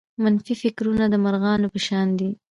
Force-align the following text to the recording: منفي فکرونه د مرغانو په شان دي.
منفي 0.23 0.53
فکرونه 0.63 1.05
د 1.09 1.15
مرغانو 1.25 1.67
په 1.73 1.79
شان 1.87 2.07
دي. 2.19 2.29